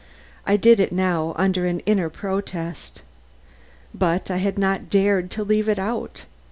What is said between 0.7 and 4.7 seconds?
it now under an inner protest. But I had